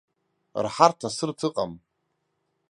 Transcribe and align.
Рҳарҭа-сырҭа 0.63 1.45
ыҟам. 1.49 1.71